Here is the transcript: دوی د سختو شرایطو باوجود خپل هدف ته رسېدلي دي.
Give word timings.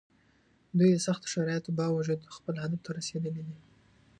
دوی 0.77 0.89
د 0.93 0.99
سختو 1.07 1.31
شرایطو 1.33 1.75
باوجود 1.81 2.19
خپل 2.35 2.55
هدف 2.63 2.79
ته 2.85 2.89
رسېدلي 2.99 3.41
دي. 3.47 3.57